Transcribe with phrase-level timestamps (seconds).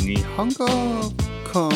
[0.00, 0.66] 日本語
[1.50, 1.70] コン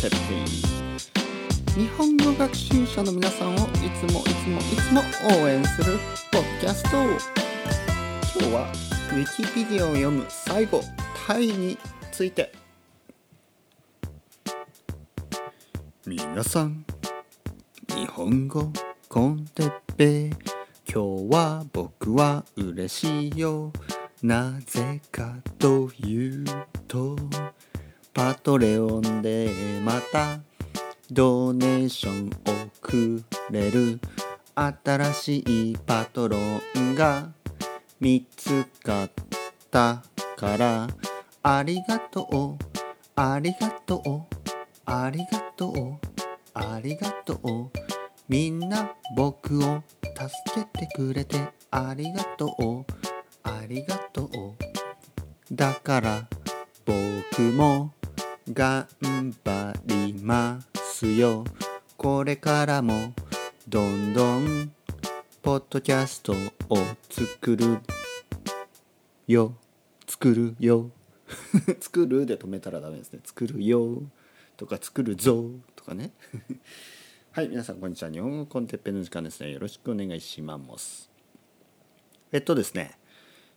[0.00, 1.82] テッペイ。
[1.82, 5.02] 日本語学習者の皆さんをいつもいつもいつも
[5.42, 5.98] 応援する
[6.30, 6.90] ポッキャスト
[8.38, 8.72] 今日は
[9.12, 10.80] ウィキペディアを読む最後
[11.26, 11.76] タイに
[12.12, 12.52] ついて。
[16.06, 16.84] 皆さん
[17.94, 18.72] 日本語
[19.08, 20.30] コンテッペイ。
[20.90, 23.72] 今日は僕は嬉しいよ。
[24.22, 25.36] なぜか
[28.48, 29.50] トレオンで
[29.84, 30.40] また
[31.10, 34.00] ドネーションをくれる
[34.54, 36.38] 新しいパトロ
[36.78, 37.28] ンが
[38.00, 39.10] 見つかっ
[39.70, 40.02] た
[40.34, 40.88] から
[41.42, 42.64] ありがとう。
[43.16, 44.34] ありがとう。
[44.86, 45.98] ありがとう。
[46.54, 47.38] ありがとう。
[48.30, 52.86] みんな僕を助けてくれてありがとう
[53.42, 55.54] ありがとう。
[55.54, 56.26] だから
[56.86, 57.92] 僕も
[58.50, 58.86] 頑
[59.44, 61.44] 張りますよ。
[61.96, 63.12] これからも
[63.68, 64.72] どんどん
[65.42, 66.78] ポッドキャストを
[67.10, 67.78] 作る
[69.26, 69.54] よ。
[70.06, 70.90] 作るよ。
[71.80, 73.20] 作るで止めたらダメですね。
[73.22, 74.02] 作るよ。
[74.56, 75.50] とか作るぞ。
[75.76, 76.12] とかね。
[77.32, 78.10] はい皆さんこんにちは。
[78.10, 79.50] 日本語コンテッペの時間ですね。
[79.50, 81.10] よろしくお願いします。
[82.32, 82.98] えっとですね。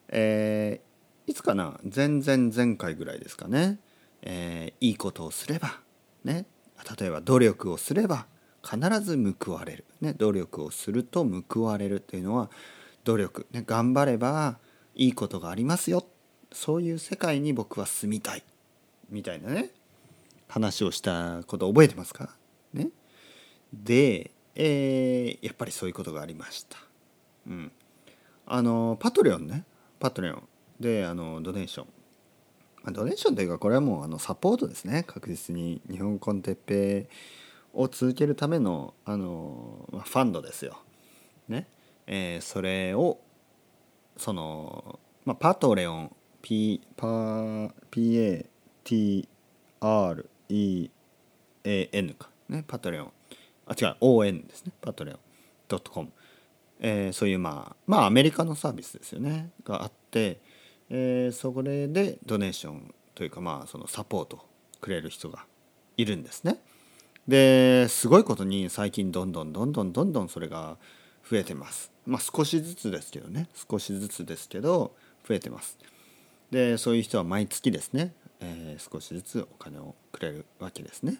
[0.09, 1.79] えー、いつかな？
[1.83, 3.79] 前々前回ぐらいですかね、
[4.21, 5.79] えー、いいことをすれば
[6.23, 6.45] ね
[6.99, 8.27] 例えば努力をすれば
[8.63, 12.49] 必ず報われる、ね、努力をすると報われるっていうのは
[13.03, 14.59] 努力、ね、頑張れば
[14.93, 16.05] いいことがありますよ。
[16.51, 18.43] そういう世界に僕は住みたい。
[19.09, 19.71] みたいなね
[20.47, 22.35] 話をしたこと覚えてますか？
[22.73, 22.89] ね。
[23.73, 26.77] で、えー、やっぱりそういうことがありました。
[27.47, 27.71] うん、
[28.45, 29.63] あのパトレオンね。
[29.99, 30.43] パトレオン。
[30.79, 31.87] であのドネーション、
[32.83, 35.03] まあ、ドネーションというかこれはもうあのサポートですね。
[35.07, 37.09] 確実に日本コンテッペ
[37.73, 40.79] を続けるためのあの、まあ、ファンドですよ。
[41.47, 41.67] ね。
[42.07, 43.19] えー、それを
[44.17, 47.71] その、まあ、パトレオン P PATREAN
[52.17, 52.29] か。
[52.49, 52.63] ね。
[52.67, 53.11] パトレオン。
[53.67, 53.95] あ違う。
[54.01, 54.71] ON ですね。
[54.81, 55.19] パトレオン
[55.79, 56.11] .com、
[56.79, 59.51] えー、そういうまあまあアメリカのサービスですよね。
[59.63, 60.41] があって、
[60.93, 64.45] えー、それでドネーションというかまあそのサポート
[64.81, 65.45] くれる人が
[65.95, 66.57] いるんですね。
[67.27, 70.77] ですごいことに最近どんどんどんどんどんどんそれが
[71.29, 71.93] 増えてます。
[72.05, 74.93] まあ少しずつですけどね少しずつですけど
[75.25, 75.77] 増えてます。
[76.51, 81.19] でそういう人は毎月ですね、えー、少しずつお金をくれるわけですね。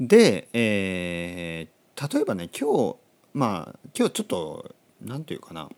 [0.00, 2.96] で、えー、例えばね今日
[3.32, 5.68] まあ今日ちょっと何て言うかな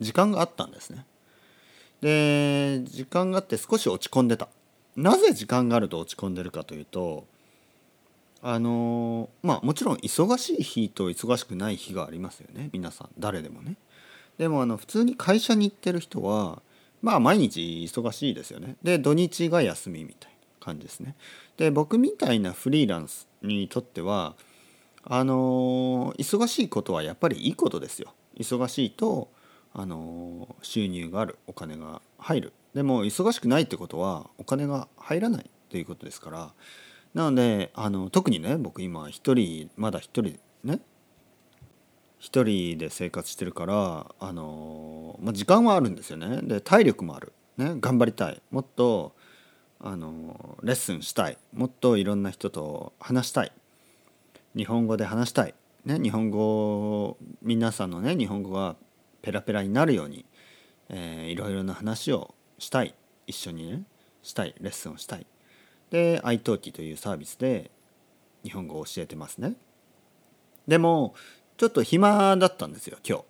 [0.00, 1.04] 時間があったんですね。
[2.00, 4.48] で時間があって少し落ち込んでた。
[4.96, 7.26] なぜ時間があると落ち込んでるかというと
[8.42, 13.76] あのまあもちろん忙しい日と忙しくない日がありますよね皆さん誰でもね。
[14.38, 16.62] でもあの普通に会社に行ってる人は
[17.02, 18.76] まあ毎日忙しいですよね。
[18.82, 21.14] で土日が休みみたいな感じですね。
[21.56, 24.34] で僕みたいなフリーランスにとっては
[25.04, 28.14] あの忙しいことはやっぱりいいことですよ。
[28.38, 29.28] 忙しいと
[29.72, 32.52] あの収入があるお金が入る。
[32.74, 36.52] でも忙しくないってことはお金が入らないということですから。
[37.14, 40.80] なのであの特にね僕今一人まだ一人ね
[42.18, 46.40] 一人で生活してるからあの、まあ、時間はあるんですよね。
[46.42, 48.42] で体力もある、ね、頑張りたい。
[48.50, 49.14] もっと
[49.80, 51.38] あのレッスンしたい。
[51.52, 53.52] もっといろんな人と話したい。
[54.54, 55.54] 日本語で話したい、
[55.84, 58.76] ね、日本語皆さんのね日本語が
[59.22, 60.24] ペラペラになるように、
[60.88, 62.94] えー、いろいろな話をしたい。
[63.26, 63.82] 一緒にね
[64.22, 64.54] したい。
[64.60, 65.26] レッスンをしたい。
[65.90, 67.70] で iTalki というサービスで
[68.44, 69.54] 日本語を教えてますね。
[70.66, 71.14] でも
[71.56, 73.24] ちょっと暇だったんですよ今日。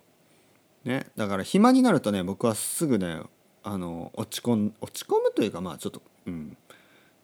[0.83, 3.21] ね、だから暇になるとね僕はすぐね
[3.63, 6.57] あの落ち込ん落ち込むというかまあちょっとうん。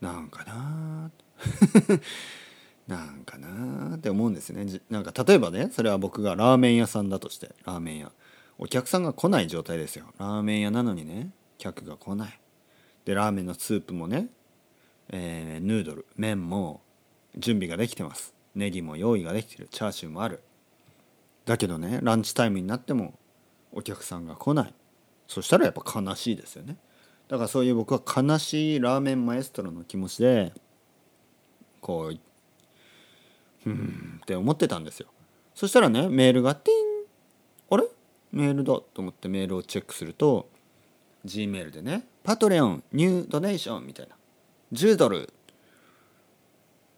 [0.01, 1.09] なんかな
[2.87, 4.79] なんかなって思うんですよね。
[4.89, 8.11] なんか例えばねそれは僕がラーメン屋さんだとしてラーメン屋。
[8.59, 10.05] お客さんが来ない状態ですよ。
[10.17, 11.29] ラーメン屋なのにね。
[11.57, 12.39] 客が来ない。
[13.05, 14.27] でラーメンのスープもね、
[15.09, 16.81] えー、ヌードル麺も
[17.37, 18.33] 準備ができてます。
[18.55, 19.67] ネギも用意ができてる。
[19.71, 20.41] チャーシューもある。
[21.45, 23.13] だけどねランチタイムになっても
[23.71, 24.73] お客さんが来ない。
[25.27, 26.77] そしたらやっぱ悲しいですよね。
[27.27, 30.53] だからそういう僕は悲しいラーメンマエストロの気持ちで
[31.81, 35.07] こううんって思ってたんですよ。
[35.53, 36.86] そしたらねメールがティン
[38.31, 40.49] メールだと思ってメールをチェックすると
[41.25, 44.15] G メールでね「パトレオンニュードネーション」みたいな。
[44.73, 45.29] 10ドル。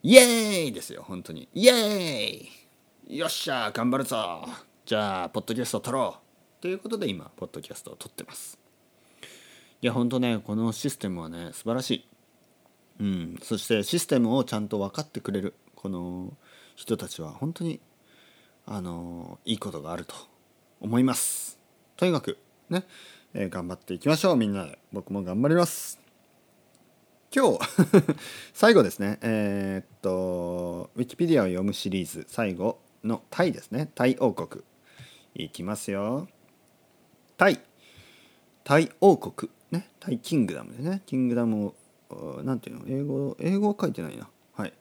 [0.02, 1.48] イエーイですよ本当に。
[1.54, 3.18] イエーイ。
[3.18, 4.44] よっしゃ頑張るぞ。
[4.86, 6.16] じゃあポッドキャスト撮ろ
[6.60, 6.62] う。
[6.62, 8.58] ということで今ポッドキャストを撮ってます。
[9.82, 12.06] いや本当ねこのシステムはね素晴らしい。
[13.00, 13.40] うん。
[13.44, 16.34] そしてシステムをちゃんと分かってくれるこの
[16.76, 17.80] 人たちは本当に
[18.66, 20.16] あのいいことがあると。
[20.82, 21.60] 思います。
[21.98, 22.38] とにかく
[22.70, 22.86] ね、
[23.34, 24.36] えー、頑張っていきましょう。
[24.36, 26.00] みんなで僕も頑張ります。
[27.36, 27.60] 今日
[28.54, 29.20] 最後ですね。
[29.22, 33.92] えー、っとウィキペディアを読むシリーズ最後のタイですね。
[33.94, 34.64] タイ王国。
[35.36, 36.28] いきますよ。
[37.38, 37.60] タイ。
[38.64, 39.52] タイ王国。
[39.72, 39.90] ね。
[40.00, 41.02] タイキングダムですね。
[41.06, 41.74] キングダム
[42.10, 42.86] をなんていうの？
[42.88, 44.30] 英語英語は書いてないな。
[44.54, 44.74] はい。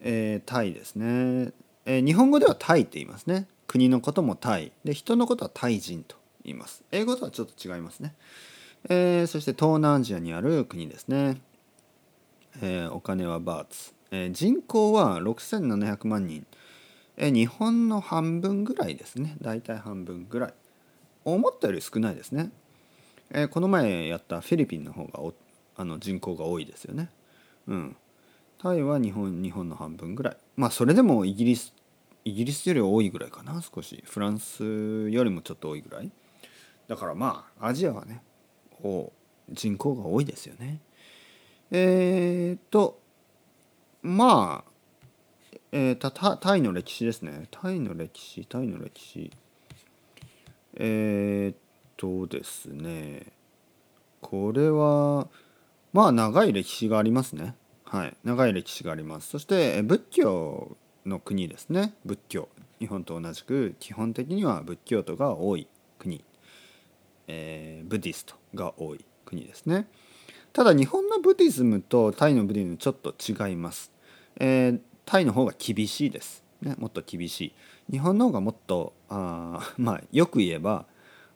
[0.00, 1.52] えー、タイですね。
[1.86, 3.48] えー、日本語ではタイって言いますね。
[3.76, 4.72] 国のこともタイ。
[4.84, 6.82] で人のことはタイ人と言います。
[6.92, 8.14] 英語とはちょっと違いますね、
[8.88, 11.42] えー、そして東南アジアにある国ですね、
[12.62, 16.46] えー、お金はバーツ、え人口は6700万人、
[17.18, 19.36] え日本の半分ぐらいですね。
[19.42, 20.54] 大体半分ぐらい。
[21.26, 22.50] 思ったより少ないですね、
[23.30, 25.20] えこの前やったフィリピンの方が
[25.76, 27.10] あの人口が多いですよね。
[27.66, 27.96] うん。
[28.58, 30.36] タイは日本日本の半分ぐらい。
[30.56, 31.74] まあそれでもイギリス
[32.26, 34.02] イギリスより多いぐらいかな少し。
[34.04, 36.10] フランスよりもちょっと多いぐらい。
[36.88, 38.20] だからまあアジアはね
[39.48, 40.80] 人口が多いですよね。
[41.70, 43.00] えー、っと
[44.02, 44.70] まあ
[45.70, 47.46] えー、たタイの歴史ですね。
[47.52, 49.30] タイの歴史タイの歴史。
[50.74, 51.56] えー、っ
[51.96, 53.32] とですね
[54.20, 55.28] これは
[55.92, 57.54] まあ長い歴史がありますね。
[57.84, 59.28] はい長い歴史があります。
[59.28, 61.94] そして仏教の国ですね。
[62.04, 62.48] 仏教。
[62.78, 65.66] 日本と同じく基本的には仏教徒が多い
[65.98, 66.22] 国、
[67.26, 69.86] えー、ブディストが多い国ですね。
[70.52, 73.92] ただ日本のブディズムとタイのブディズムちょっと違います、
[74.40, 77.40] えー、タイの方が厳しいです、ね、もっと厳し
[77.88, 77.92] い。
[77.92, 80.86] 日本の方がもっとあ まあよく言えば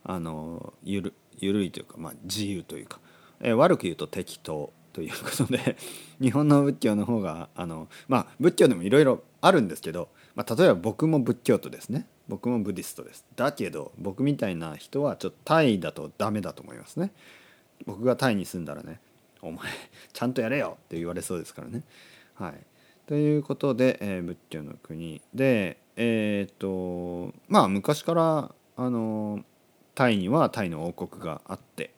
[0.05, 3.01] あのゆるゆるいというか、まあ、自由というか、
[3.41, 4.73] えー、悪く言うと適当。
[4.93, 5.77] ということで
[6.21, 12.07] 日本の仏教の方があのまあ仏教でもいろいろあるんですけど、まあ、例えば僕も仏教徒ですね。
[12.29, 13.25] 僕もブディストです。
[13.35, 17.13] だけど僕みたいな人はちょっとタイだとダメだと思いますね。
[17.87, 19.01] 僕がタイに住んだらね
[19.43, 19.67] お前
[20.13, 21.83] ちゃんとやれよって言われそうですからね。
[22.35, 22.55] はい。
[23.07, 25.21] ということで、えー、仏教の国。
[25.35, 29.45] でえっ、とまあ昔からあの
[29.95, 31.93] タイにはタイの王国があって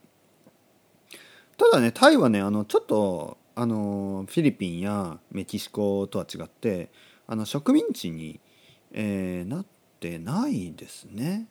[1.62, 6.91] ただねタイはねあのちょっとあのフィリピンやメキシコとは違って
[7.29, 8.41] あの植民地に、
[8.91, 9.67] えー、なっ
[10.00, 11.47] てないですね。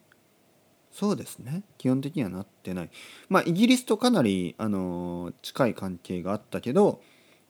[0.91, 2.89] そうですね基本的にはなってない。
[3.29, 7.01] まあイギリスとかなりあの近い関係があったけど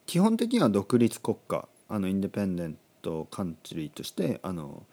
[0.06, 4.84] 基本的には独立国家あのインデペンデントカントリーとしてあの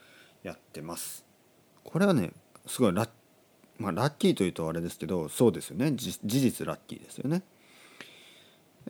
[0.43, 1.27] やってます。
[1.85, 2.33] これはね
[2.67, 3.11] すごいラッ,、
[3.77, 7.43] まあ、ラッキーというとあれですけどそうですよね事実ラッキーですよね。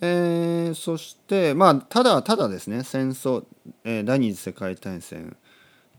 [0.00, 3.44] えー、そしてまあただただですね戦争、
[3.84, 5.36] えー、第二次世界大戦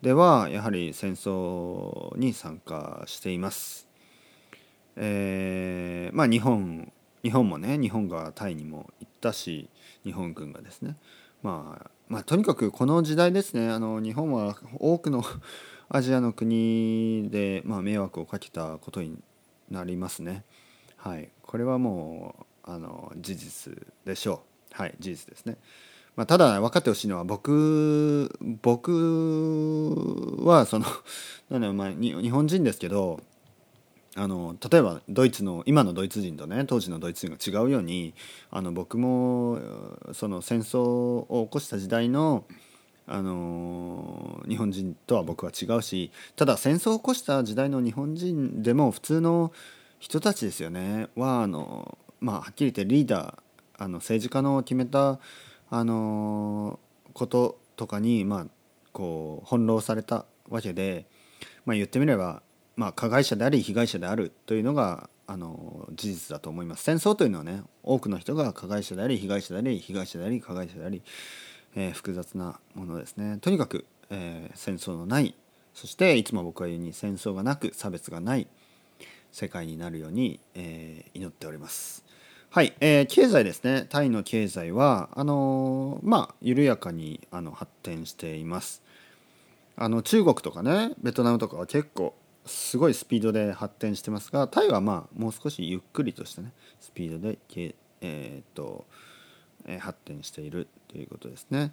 [0.02, 3.88] ではやはり戦争に参加しています。
[4.96, 6.92] えー、まあ日本
[7.24, 9.70] 日本もね日本がタイにも行ったし
[10.04, 10.96] 日本軍がですね、
[11.44, 15.24] まあ、まあとにかくこの時代ですねあの日本は多くの
[15.90, 19.18] アジアの国で、まあ、迷惑をかけたことに
[19.70, 20.44] なりますね。
[20.98, 23.74] はい、これはもうあの事実
[24.06, 25.58] でしょうはい事実ですね。
[26.16, 28.30] まあ、ただ分かってほしいのは僕
[28.62, 30.86] 僕はその
[31.50, 33.22] なんだまあ日本人ですけど
[34.16, 38.14] あの例えばドイツの今のドイツ人とね当時のドイツ人が違うように
[38.52, 39.60] あの僕も
[40.14, 42.44] その戦争を起こした時代の
[43.08, 49.52] あの日本人とは僕は違うしただ戦争を起こした時代の日本人でも普通の
[50.00, 55.20] 人たちですよねはあのまあはっきり言ってリーダーあの政治家の決めた
[55.70, 56.80] あの
[57.14, 58.48] こととかにまあ
[58.92, 61.06] こう翻弄されたわけで、
[61.66, 62.42] まあ、言ってみれば、
[62.76, 66.84] まあ、加害者であり被害者であるというのがあの事実だと思います。
[66.84, 71.02] 戦争というのはね多くの人が加害者であり被害者であり被害者であり加害者であり、
[71.76, 73.38] えー、複雑なものですね。
[73.38, 75.36] とにかく、えー、戦争のない
[75.74, 78.48] そしていつも僕が言うように戦争がなく差別がない
[79.32, 82.09] 世界になるように、えー、祈っております。
[82.52, 83.86] はい、えー、経済ですね。
[83.90, 88.82] タイの経済はあのー、まあ緩やかにあの発展しています。
[89.76, 92.16] あの中国とかねベトナムとかは結構
[92.48, 96.52] すごいスピードで発展してますがタイはまあもう少しゆっくりとしたね
[96.82, 97.38] スピードで、
[98.02, 98.86] えー、っと
[99.80, 101.72] 発展しているということですね。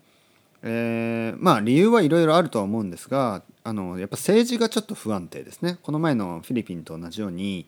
[0.62, 5.78] えー、まあ理由はいろいろあるとは思うんですがあのやっぱ政治がちょっと不安定ですね。
[5.82, 7.66] この前のフィリピンと同じように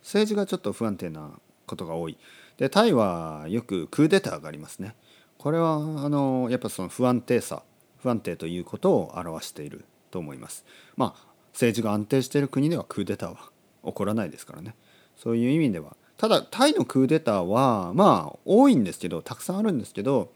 [0.00, 1.30] 政治がちょっと不安定な
[1.68, 2.18] ことが多い。
[2.58, 4.94] でタイはよくクーデターがありますね。
[5.38, 7.62] これはあのやっぱその不安定さ
[8.02, 10.64] 不安定ということを表していると思います。
[10.96, 13.36] まあ政治が安定している国ではクーデターは
[13.84, 14.74] 起こらないですからね。
[15.16, 15.96] そういう意味では。
[16.16, 20.32] ただタイのクーデターはまあ多いんですけどたくさんあるんですけど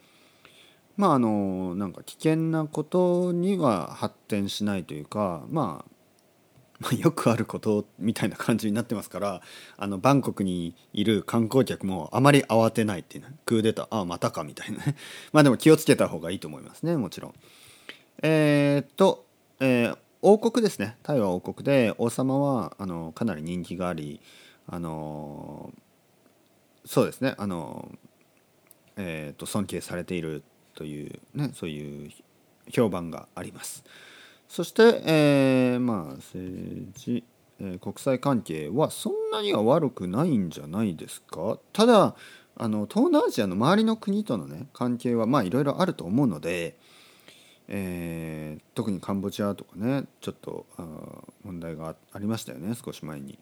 [0.97, 5.92] まああのなんか危険なことには発展しないというかまあ
[6.83, 9.41] まあ、よくあることみたいな感じになってますから
[9.77, 14.97] あのバンコクにいる観光客もあまり慌てないっていうねクーデターああまたかみたいなね
[15.33, 17.35] まあでも気をつけた方がいいと思いますねもちろん。
[18.25, 19.25] えー、っと、
[19.61, 24.21] えー、王国ですねタイは王国で王様はあのかなり人気があり
[24.67, 25.73] あの
[26.85, 27.91] そうですねあの、
[28.97, 30.43] えー、と尊敬されている
[30.75, 32.11] というねそういう
[32.71, 33.85] 評判があります。
[34.53, 37.25] そして、えー、まあ政治、
[37.59, 41.59] えー、国際関係はそんなには悪くないんじゃないですか？
[41.73, 42.15] ただ
[42.59, 46.77] あの東南アジアの周りの国とのね関係はまあいろいろあると思うので、
[47.67, 50.85] えー、特にカンボジアとかねちょっとあ
[51.45, 53.39] 問題がありましたよね少し前に。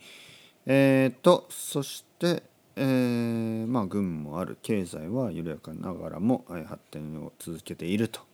[0.66, 2.44] えーとそして、
[2.76, 8.29] えー、まあ軍もある経済は緩やかながらも発展を続けていると。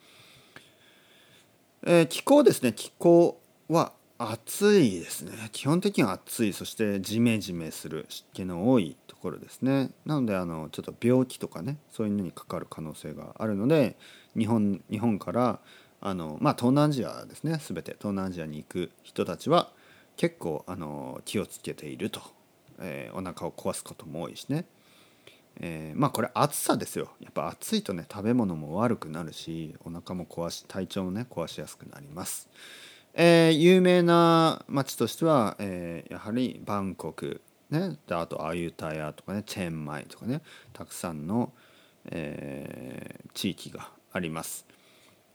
[1.89, 2.73] えー、気候ですね。
[2.73, 5.33] 気候は暑いですね。
[5.53, 6.53] 基本的には暑い。
[6.53, 9.91] そしてジメジメする湿気の多いところですね。
[10.05, 13.97] なのであのちょっと病気とかねそういうのにかかる可能性があるので
[14.37, 15.61] 日本日本から
[16.01, 17.61] あのまあ東南アジアですね。
[17.65, 19.71] 全て東南アジアに行く人たちは
[20.17, 22.21] 結構あの気をつけていると、
[22.81, 24.65] えー、お腹を壊すことも多いしね、
[25.61, 27.11] えー、まあこれ暑さですよ。
[27.21, 32.49] やっぱ暑いとね食べ物も悪くなるしお腹も壊し体調もね壊しやすくなります、
[33.15, 41.53] えー、有名な街としては、えー、やはりバンコクねであとアユタヤとかねチェンマイとかねたくさんの、
[42.11, 44.67] えー、地域があります、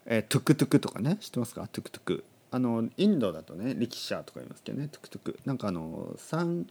[0.05, 1.67] えー、トゥクトゥクとかね知ってますか？
[1.71, 2.23] トゥクトゥク。
[2.53, 5.39] あのインドだとね力車とか言いますけどねトゥクトゥク。
[5.45, 6.67] なんかあの三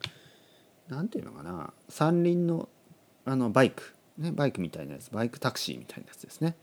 [0.89, 1.73] なんていうのかな？
[1.89, 2.69] 三輪の
[3.25, 5.11] あのバイク、ね、バイクみたいなやつ。
[5.11, 6.57] バイクタクシーみたいなやつですね。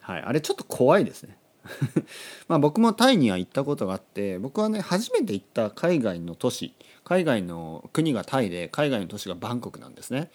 [0.00, 0.22] はい。
[0.22, 1.36] あれちょっと怖いですね。
[2.48, 6.74] まあ僕もタイには行ったことがあって僕はね初めて行った海外の都市
[7.04, 10.30] 海外の国がタイで海外の都市がバンコクなんですね。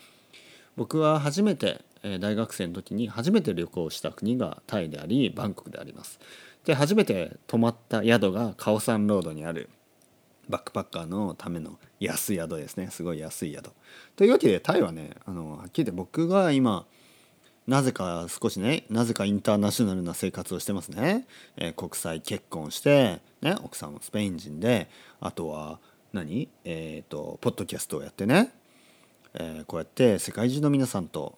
[0.75, 1.82] 僕は初めて
[2.20, 6.20] 大学生の時に初めて旅行した国がタイでありバンコクであります。
[6.65, 9.70] で初めて泊まった宿がカオサンロードにある
[10.50, 12.90] バックパッカーのための安い宿ですね。
[12.92, 13.72] すごい安い宿。
[14.16, 16.86] というわけでタイはねあのはっきり言って僕が今
[17.68, 21.25] なぜか少しねなぜかインターナショナルな生活をしてますね、
[21.58, 25.80] えー、国際結婚して、ね、奥さんはスペイン人であとは
[26.14, 26.48] 何？
[26.64, 28.52] えっ、ー、とポッドキャストをやってね、
[29.34, 31.38] えー、こうやって世界中の皆さんと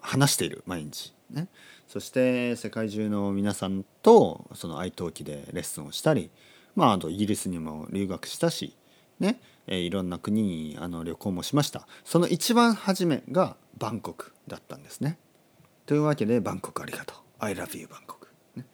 [0.00, 1.12] 話している毎日。
[1.30, 1.48] ね。
[1.86, 6.30] そして世界中の皆さんとその愛登記でレッスンをしたり
[6.74, 8.76] まああとイギリスにも留学したし
[9.18, 11.86] ねえいろんな国にあの旅行もしました。
[12.04, 15.18] その一番初めがバンコクだったんですね。
[15.86, 17.16] というわけでバンコクありがとう。
[17.38, 18.64] I love you バンコク、ね。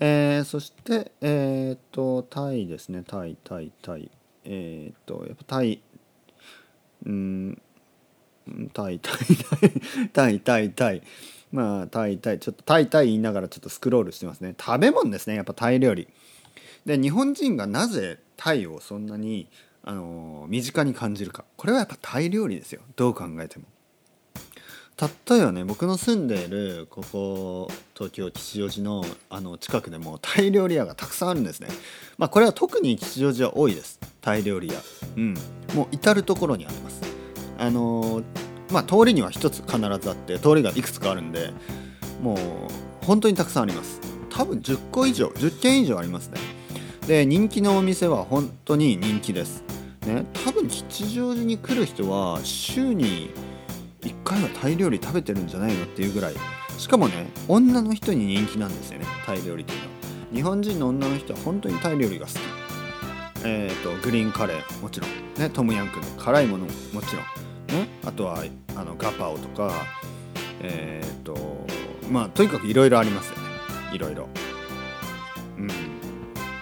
[0.00, 3.02] えー、そしてえー、っとタイですね。
[3.06, 4.10] タイタイタイ。
[4.44, 5.82] えー、っとやっぱタイ
[7.04, 7.62] うん
[8.72, 11.02] タイタイタイタイタイタイ。
[11.52, 12.38] まあタイタイ。
[12.38, 14.54] ちょっとタイタイ言いながらちょっとスクロールしてますね。
[14.58, 15.34] 食べ物ですね。
[15.34, 16.08] やっぱタイ料理。
[16.86, 19.48] で日本人がなぜタイをそんなに
[19.82, 23.64] あの身近に感じるかこれはやっぱタイ料理ですよどう考えても。
[25.28, 31.68] 例えばね僕の住んでいるここ東京吉祥寺のあの近くでもタイ料理屋がたくさんあるんですね。
[32.18, 34.74] まあこれは特に吉祥寺は多いですタイ料理屋。
[35.16, 35.34] うん
[35.74, 37.00] もう至る所にあります。
[37.58, 38.22] あの
[38.70, 41.50] まあ通りには一つ必ずあって通りがいくつかあるんで
[42.22, 42.38] もう
[43.06, 44.00] 本当にたくさんあります。
[44.28, 46.38] 多分10個以上10軒以上ありますね。
[47.06, 49.64] で人気のお店は本当に人気です。
[50.06, 53.30] ね、多分吉祥寺に来る人は週に
[54.00, 56.34] 1回はタイ料理食べてるんじゃないのっていうぐらい。
[56.78, 59.90] しかもね女の人に人気なんですよねタイ料理というのは。
[60.32, 62.38] 日本人の女の人は本当にタイ料理が好き。
[63.44, 65.10] えっ、ー、とグリーンカレーもちろん。
[65.38, 67.24] ねトムヤンクの辛いものももちろん。
[67.78, 68.44] ねあとは
[68.76, 69.72] あのガパオとか
[70.62, 71.66] えっ、ー、と
[72.10, 73.42] まあとにかくいろいろありますよね。
[73.92, 74.28] いろいろ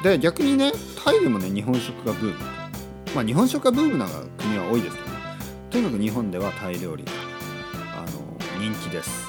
[0.02, 2.38] で逆にねタイでもね日本食がブーム。
[3.14, 4.06] まあ日本食がブームな
[4.38, 5.08] 国は多いですけど。
[5.08, 5.18] ね
[5.70, 7.10] とにかく日本ではタイ料理が
[7.96, 8.10] あの
[8.58, 9.28] 人気です。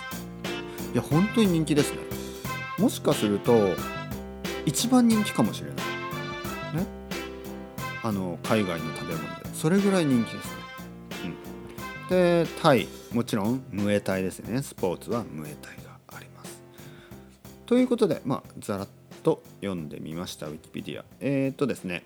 [0.94, 2.00] いや本当に人気ですね。
[2.78, 3.76] もしかすると
[4.66, 5.76] 一番人気かもしれない。
[6.78, 6.88] ね。
[8.04, 9.50] あの海外の食べ物で。
[9.54, 10.52] それぐらい人気ですね、
[12.06, 12.88] うん、でタイ。
[13.12, 14.62] もちろんムエタイですね。
[14.62, 16.62] スポーツはムエタイがあります。
[17.66, 18.88] ということでまあざらっ
[19.30, 21.06] と読んでみましたウィキペディア。
[21.20, 22.04] えー、っとですね。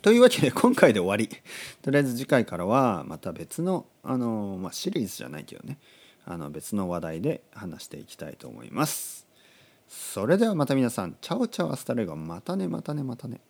[0.00, 1.28] というわけで今回で終わり。
[1.82, 5.78] とりあえず次回からはまた別のあの、まあ、シリーズじゃないけどね。
[6.24, 9.26] あの別の話題で話していきたいと思います。
[9.88, 11.16] それではまた皆さん。
[11.20, 12.14] Chao chao hasta luego。
[12.14, 13.40] またねまたねまたね。